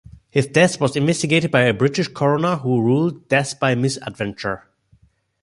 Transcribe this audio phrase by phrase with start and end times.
[0.31, 4.65] His death was investigated by a British coroner who ruled 'death by misadventure'.